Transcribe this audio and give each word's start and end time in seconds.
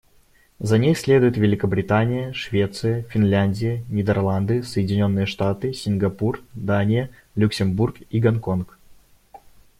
За 0.59 0.79
ней 0.79 0.95
следуют 0.95 1.37
Великобритания, 1.37 2.33
Швеция, 2.33 3.03
Финляндия, 3.03 3.83
Нидерланды, 3.87 4.63
Соединённые 4.63 5.27
Штаты, 5.27 5.73
Сингапур, 5.73 6.41
Дания, 6.55 7.11
Люксембург 7.35 7.97
и 8.09 8.19
Гонконг. 8.19 8.79